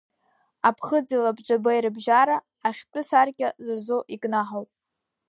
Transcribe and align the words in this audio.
Аԥхыӡи 0.67 1.21
лабҿабеи 1.23 1.79
рыбжьара, 1.83 2.37
ахьтәы 2.67 3.01
саркьа 3.09 3.49
зазо 3.65 3.97
икнаҳауп. 4.13 4.69